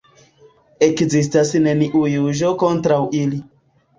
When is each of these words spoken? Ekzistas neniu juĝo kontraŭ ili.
Ekzistas 0.85 1.51
neniu 1.67 2.01
juĝo 2.13 2.49
kontraŭ 2.65 3.01
ili. 3.23 3.43